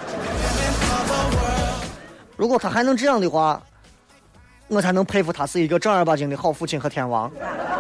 [2.36, 3.62] 如果他还能这样的话，
[4.68, 7.32] 我才能佩服他是一个正儿八经的好父亲和天王，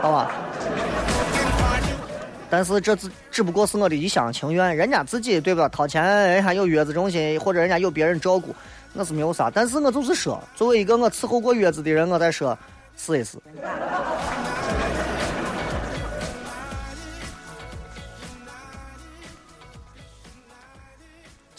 [0.01, 0.31] 好吧？
[2.49, 5.67] 但是这只只不过是我的一厢情愿，人家自己对吧？
[5.69, 8.55] 掏钱，人家有月子中心，或者人家有别人照顾，
[8.93, 9.49] 我是没有啥。
[9.53, 12.57] 但是我就是说，作为一个我伺候过月子的人，我在说，
[12.95, 13.37] 试一试。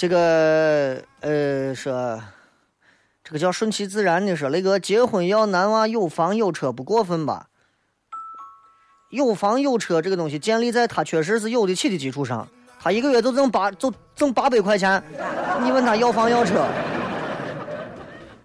[0.03, 2.21] 这个呃说，
[3.23, 7.47] 这个叫顺其自然的说，那个结婚要男娃有房有车不过分吧？
[9.11, 12.49] 有房有车这个东西建立在他确实是有的起的基础上。
[12.81, 15.01] 他一个月就挣八就挣八百块钱，
[15.63, 16.67] 你问他要房要车，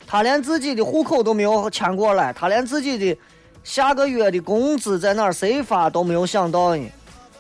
[0.05, 3.19] 他连自己的户口都没有迁过来，他连自己的
[3.63, 6.87] 下个月的工资在哪儿谁发都没有想到呢，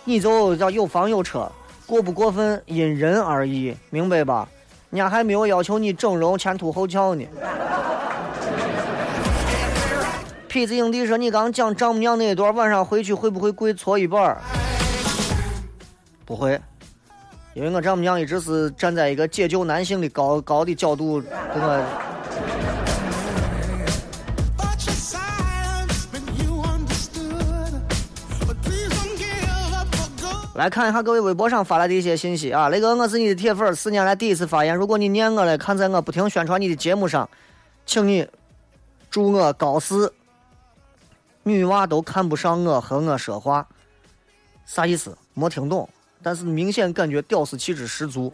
[0.05, 1.47] 你就叫有房有车。
[1.87, 4.47] 过不过分，因人而异，明白吧？
[4.89, 7.25] 人家还没有要求你整容前凸后翘呢。
[10.49, 14.37] 痞子影帝说：“你刚讲丈母娘那一段，晚上回去会不会跪搓衣板？”
[16.25, 16.59] 不会，
[17.53, 21.21] 因为我丈母娘一直是站在一个解救男性的高高的角度，
[21.53, 21.85] 跟我。
[30.57, 34.75] 来看一下各位微博上发来的一些信息啊，雷哥，我是你的铁粉，四年来第一次发言。
[34.75, 37.29] 如果你念我了，看在我不停宣传你的节目上，
[37.85, 38.27] 请你
[39.11, 40.11] 祝我高四。
[41.43, 43.67] 女娃都看不上我和我说话，
[44.65, 45.15] 啥意思？
[45.35, 45.87] 没听懂，
[46.23, 48.33] 但是明显感觉屌丝气质十足。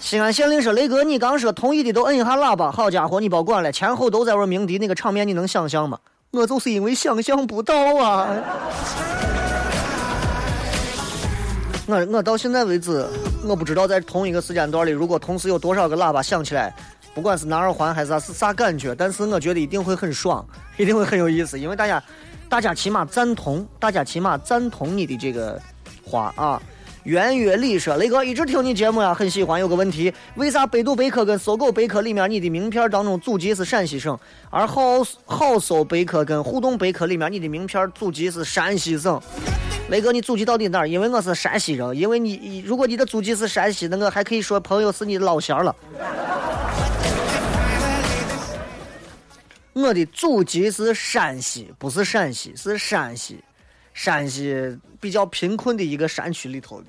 [0.00, 2.72] 西安县令说：“雷哥，你刚说同意的都摁一下喇叭。
[2.72, 5.96] 好家伙，你别管了，前后都在玩鸣笛，那个场面你能想象吗？”
[6.32, 8.28] 我就是因为想象不到啊！
[11.86, 13.04] 我我到现在为止，
[13.44, 16.72] 我不知道在同一个时间段里，如果同时有多少个喇叭响起来，
[17.14, 22.00] 不管是拿耳环还是啥是啥感觉，但是我觉得一定会很爽，一定会很有意思，因为大家
[22.48, 25.60] 大家起码赞同，大家起码赞同你的这个
[26.04, 26.62] 话啊。
[27.04, 29.58] 圆月里说：“雷哥一直听你节目呀，很喜欢。
[29.58, 34.18] 有个问题，为啥百度百科跟搜狗百科里面你的名片当中祖籍是陕西省，
[34.50, 39.18] 而好好搜百科跟互动百科里面你的名片祖籍是山西省？
[39.88, 40.88] 雷哥，你祖籍到底哪儿？
[40.88, 45.74] 因为我是山西人，因为你如果你的祖籍是山西，那我还可以说朋友是你的老乡了。
[49.72, 53.42] 我的祖籍是山西，不是陕西，是山西。”
[53.92, 56.86] 山西比较贫困的一个山区里头的，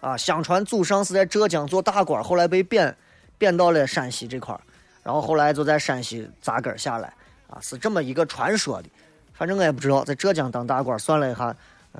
[0.00, 2.96] 啊，相传祖上是在浙江做大官，后来被贬，
[3.36, 4.60] 贬到了山西这块儿，
[5.02, 7.12] 然后后来就在山西扎根下来，
[7.48, 8.88] 啊，是这么一个传说的。
[9.34, 11.54] 反正我也不知道，在浙江当大官，算了一下，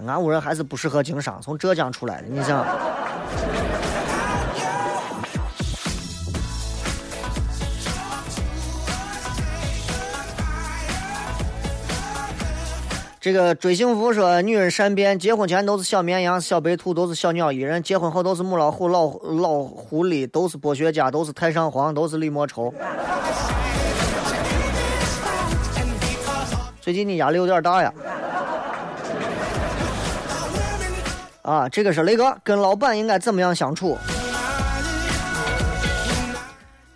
[0.07, 3.68] 俺屋人还是不适合经商，从浙江出来的，你想。
[13.21, 22.73] 这个追幸福说，女人善变，结婚前都是小绵羊、小白兔，都是小鸟依人；结婚后都是母老虎、老老狐狸，都是剥削家，都是太上皇，都是李莫愁。
[26.81, 27.93] 最近你压力有点大呀？
[31.43, 33.99] 啊，这个是雷哥，跟老板应该怎么样相处？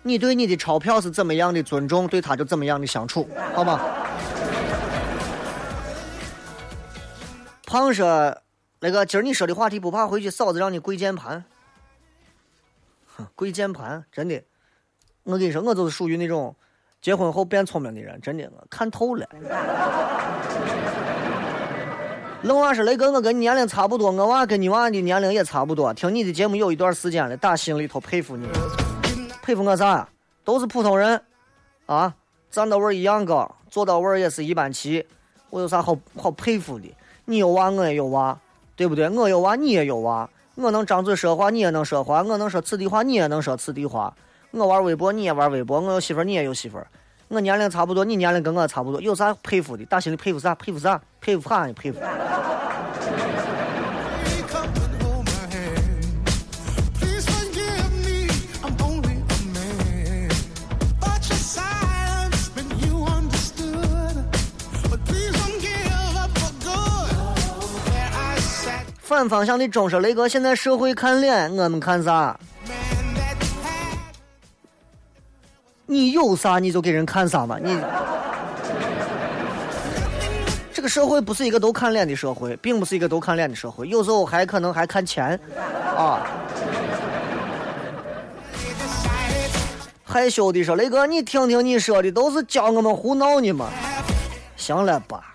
[0.01, 3.81] 你对你的钞票是怎么样的尊重，对他就怎么样的相处，好吗？
[7.73, 8.37] 胖说
[8.79, 11.43] ：“那个今儿你说的话题不怕回去嫂子让你跪键盘？
[13.17, 14.39] 哼，跪键盘真的，
[15.23, 16.55] 我跟你说，我就是属于那种
[17.01, 19.27] 结婚后变聪明的人，真的，我看透了。”
[22.43, 28.47] 愣娃说：“雷哥，我跟你年龄差不多，我娃跟你娃的年龄也差不多，听你的节目有一段时间了，打心里头佩服你，
[29.41, 30.07] 佩服我啥？
[30.43, 31.19] 都是普通人，
[31.87, 32.13] 啊，
[32.51, 35.03] 站到位一样高，坐到位也是一般齐，
[35.49, 36.87] 我有啥好好佩服的？”
[37.25, 38.37] 你有娃，我也有娃，
[38.75, 39.09] 对不对？
[39.09, 40.29] 我有娃，你也有娃。
[40.55, 44.13] 我能张嘴说话，你也能说话；我能说此地话，你也能说此地话。
[44.51, 46.77] 我玩微博，你也玩微博；我有媳妇，你也有媳妇。
[47.29, 49.85] 我年龄差不多，你年龄跟我差不多，有啥佩服的？
[49.85, 50.53] 打心里佩服啥？
[50.55, 51.01] 佩服啥？
[51.21, 51.65] 佩服啥？
[51.65, 51.99] 你佩服？
[69.13, 72.35] 反方向的钟说：“雷哥，现在社会看脸，我们看啥？
[75.85, 77.59] 你有啥你就给人看啥嘛。
[77.61, 77.77] 你
[80.73, 85.39] 这个社会不是一个都看脸的社会，并不是一个都看脸的社会，有时候还可能还看钱
[85.95, 86.25] 啊。”
[90.03, 93.69] 害羞的说：“雷哥，你听听你说的，都是教我们胡闹呢嘛。
[94.57, 95.29] 行了吧。”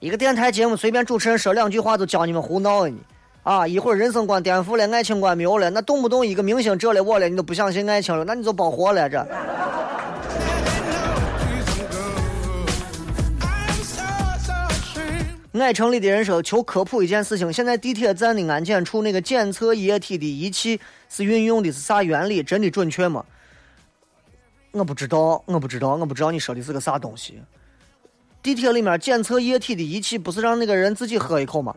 [0.00, 2.96] 一个电台节目，随便主持人说两句话，就教你们胡闹呢！
[3.42, 9.18] 啊，一会儿人生观颠覆了，爱情观没有了，那动不动一个明星这了我了，你都不相信爱情了，那你就包活了这。
[15.52, 20.80] 爱城里的人说，求科普一件事情：现在地铁站的安检处那个检测液体的仪器
[21.10, 22.42] 是运用的是啥原理？
[22.42, 23.22] 真的准确吗？
[24.70, 27.38] 我不知道，我不知道，我不知道你说的是个啥东西。
[28.42, 31.74] 地铁里面检测液体的仪器不是让那个人自己喝一口吗？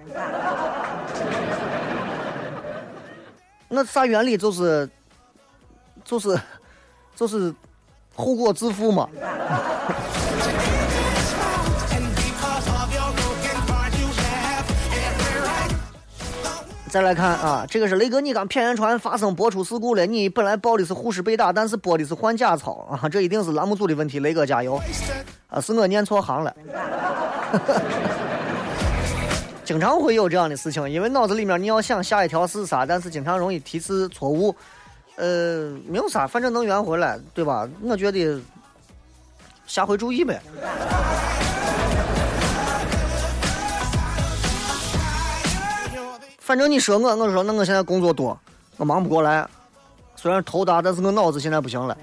[3.68, 4.38] 那啥原理？
[4.38, 4.90] 就是
[6.06, 6.40] 就是
[7.16, 7.54] 就是
[8.16, 9.10] 后果自负嘛。
[16.94, 20.06] 再来看啊，这个是雷哥，你刚骗人传发生播出事故了。
[20.06, 24.20] 你本来报的是护士被打，但是播的是换假操啊，这一定是栏目组的问题。
[24.20, 24.80] 雷哥加油！
[25.50, 26.56] 啊，是我念错行了。
[29.66, 34.56] 经常会有这样的事情，因为脑子里面你要想下一条是啥，但是经常容易提示错误。
[35.16, 37.68] 呃，没有啥，反正能圆回来，对吧？
[37.82, 38.40] 我觉得
[39.66, 40.40] 下回注意呗。
[46.46, 48.38] 反正你说我，我说那我现在工作多，
[48.76, 49.48] 我忙不过来。
[50.18, 51.98] 虽然头大，但是我脑子现在不行了。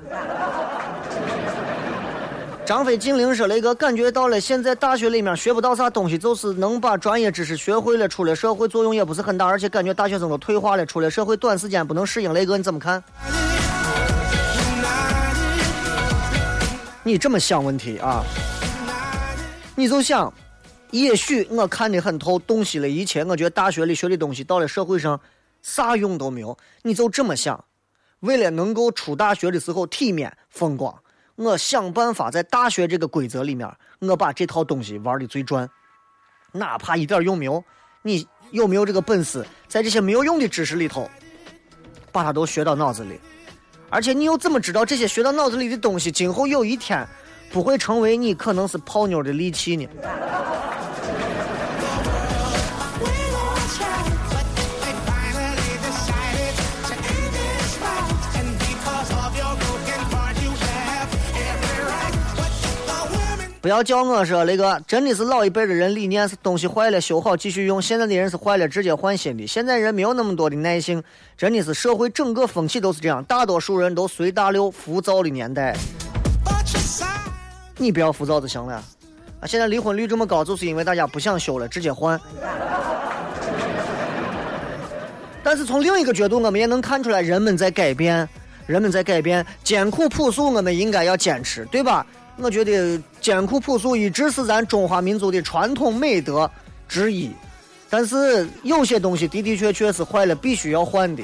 [2.65, 12.33] 张飞精灵说了一个，感觉到了现在大学里面学不到啥东西，就是能把专业知识学会了，出了社会作用也不是很大，而且感觉大学生都退化了，出了社会短时间不能适应。
[12.33, 13.05] 雷哥你怎么看？
[17.03, 18.25] 你这么想问题啊？
[19.75, 20.33] 你就想。
[20.91, 23.25] 也许我看得很透，洞悉了一切。
[23.25, 25.21] 我觉得大学里学的东西到了社会上
[25.63, 26.57] 啥用都没有。
[26.83, 27.65] 你就这么想，
[28.21, 30.95] 为了能够出大学的时候体面风光，
[31.37, 33.69] 我想办法在大学这个规则里面，
[34.01, 35.69] 我把这套东西玩的最转，
[36.53, 37.63] 哪怕一点用没有。
[38.03, 41.09] 你有没有这个本事，在这些没有用的知识里头，
[42.11, 43.21] 把它都学到脑子里？
[43.91, 47.07] 而且你又怎么知道这些学到脑子里的东西，今后有一天
[47.51, 49.87] 不会成为你可能是泡妞的利器呢？
[63.63, 69.47] 不要叫我说那个，真的是老一辈的人理念是东西坏了修好继续用，现在的人是坏了直接换新的。
[69.47, 71.03] 现在人没有那么多的耐性，
[71.37, 75.77] 真的是社会整个风气都是这样，大多数人都随大流、浮躁的年代。
[77.81, 78.75] 你不要浮躁就行了。
[79.41, 82.21] 啊，现在离婚率这么高，就是因为大家不想修了，直接换。
[85.43, 88.29] 但是从另一个角度，我们也能看出来人们在改变，
[88.67, 92.07] 人们在改变，艰苦朴素，我们应该要坚持，对吧？
[92.37, 96.51] 我觉得艰苦朴素一直是咱中华民族的传统美德
[96.87, 97.31] 之一，
[97.89, 101.23] 但是有些东西的的确确是坏了，必须要换的。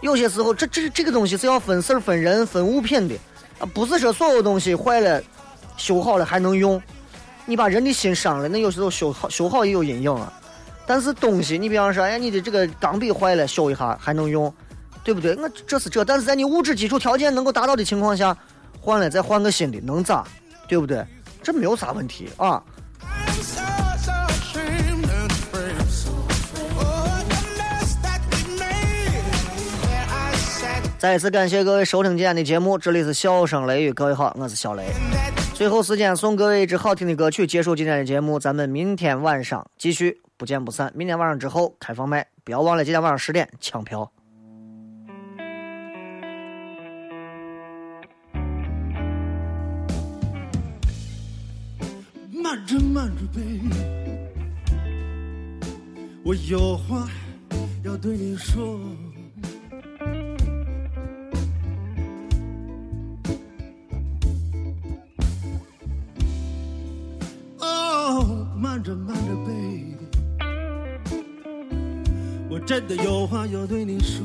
[0.00, 3.14] 有些时候，这这这个东西是要分事儿、分人、分物品的
[3.58, 5.22] 啊，不是说所有东西坏了
[5.76, 6.80] 修好了还能用。
[7.44, 10.32] 你把人的心伤了，那有时候修好修好也有阴影啊。
[10.86, 14.52] 但是东西，你比方说，哎，你的这个钢笔坏了，修一下还能用，
[15.02, 15.34] 对不对？
[15.36, 18.36] 我这是这，但是在你物质基础条件能够达到的情况下，
[18.80, 20.24] 换了再换个新的，能咋？
[20.68, 21.04] 对不对？
[21.42, 22.62] 这没有啥问题啊。
[30.98, 34.84] 再次感谢各位收听今天的节目，这里是笑声雷雨，各位好，我是小雷。
[35.54, 40.90] 最后时间送各位一支好听的歌曲，结束今天的节目，咱们明天晚上继续，不见不散。
[40.96, 44.10] 明天晚上之后开放麦，不要忘了今天晚上十点抢票。
[52.32, 53.40] 慢着慢着呗
[56.24, 57.06] 我有话
[57.84, 58.80] 要对你说。
[68.72, 69.96] 慢着慢着，baby，
[72.48, 74.24] 我真的有话要对你说。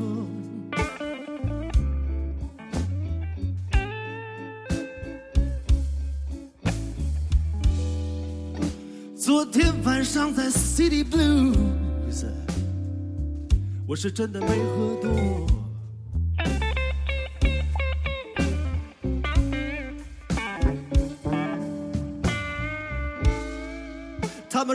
[9.14, 12.24] 昨天晚上在 City Blues，
[13.86, 15.57] 我是真的没喝多。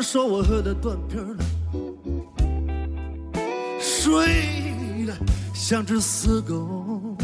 [0.03, 1.43] 说我喝的断片了，
[3.79, 5.17] 睡了
[5.53, 7.15] 像只死狗。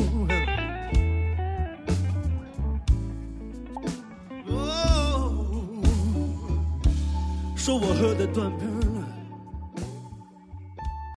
[7.56, 8.68] 说我喝的断片